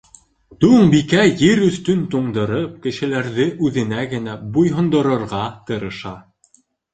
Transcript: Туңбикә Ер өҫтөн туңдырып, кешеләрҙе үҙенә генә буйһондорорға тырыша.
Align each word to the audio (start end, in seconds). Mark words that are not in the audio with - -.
Туңбикә 0.63 1.25
Ер 1.41 1.59
өҫтөн 1.65 2.01
туңдырып, 2.13 2.71
кешеләрҙе 2.85 3.45
үҙенә 3.69 4.01
генә 4.15 4.35
буйһондорорға 4.57 5.45
тырыша. 5.69 6.17